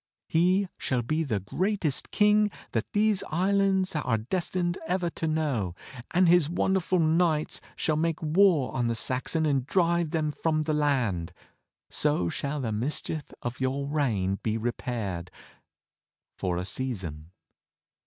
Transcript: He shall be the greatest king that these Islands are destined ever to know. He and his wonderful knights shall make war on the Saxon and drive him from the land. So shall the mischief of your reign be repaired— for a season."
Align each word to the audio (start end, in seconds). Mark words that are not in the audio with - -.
He 0.27 0.67
shall 0.79 1.03
be 1.03 1.21
the 1.23 1.39
greatest 1.39 2.09
king 2.09 2.49
that 2.71 2.91
these 2.91 3.21
Islands 3.29 3.95
are 3.95 4.17
destined 4.17 4.79
ever 4.87 5.11
to 5.11 5.27
know. 5.27 5.75
He 5.95 6.01
and 6.09 6.27
his 6.27 6.49
wonderful 6.49 6.97
knights 6.97 7.61
shall 7.75 7.97
make 7.97 8.19
war 8.19 8.73
on 8.73 8.87
the 8.87 8.95
Saxon 8.95 9.45
and 9.45 9.63
drive 9.63 10.15
him 10.15 10.31
from 10.31 10.63
the 10.63 10.73
land. 10.73 11.33
So 11.91 12.29
shall 12.29 12.59
the 12.61 12.71
mischief 12.71 13.25
of 13.43 13.59
your 13.59 13.85
reign 13.85 14.39
be 14.41 14.57
repaired— 14.57 15.29
for 16.39 16.57
a 16.57 16.65
season." 16.65 17.29